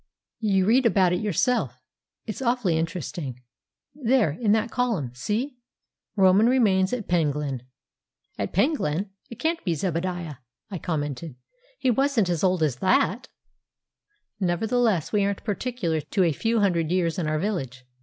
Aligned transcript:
"You 0.39 0.65
read 0.65 0.87
about 0.87 1.13
it 1.13 1.21
yourself; 1.21 1.79
it's 2.25 2.41
awfully 2.41 2.75
interesting. 2.75 3.39
There; 3.93 4.31
in 4.31 4.51
that 4.53 4.71
column—see? 4.71 5.59
'Roman 6.15 6.47
Remains 6.47 6.91
at 6.91 7.07
Penglyn.'" 7.07 7.61
"At 8.35 8.51
Penglyn? 8.51 9.11
It 9.29 9.35
can't 9.37 9.63
be 9.63 9.75
Zebadiah," 9.75 10.37
I 10.71 10.79
commented; 10.79 11.35
"he 11.77 11.91
wasn't 11.91 12.29
as 12.29 12.43
old 12.43 12.63
as 12.63 12.77
that!" 12.77 13.27
Nevertheless, 14.39 15.13
we 15.13 15.23
aren't 15.23 15.43
particular 15.43 16.01
to 16.01 16.23
a 16.23 16.31
few 16.31 16.61
hundred 16.61 16.89
years 16.89 17.19
in 17.19 17.27
our 17.27 17.37
village. 17.37 17.85